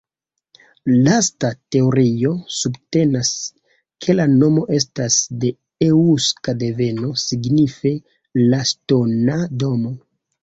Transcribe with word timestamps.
Lasta 1.07 1.49
teorio 1.73 2.29
subtenas 2.59 3.29
ke 4.05 4.15
la 4.15 4.25
nomo 4.31 4.63
estas 4.77 5.17
de 5.43 5.51
eŭska 5.89 6.55
deveno, 6.63 7.11
signife 7.25 7.93
"la 8.47 8.63
ŝtona 8.71 9.37
domo". 9.65 9.93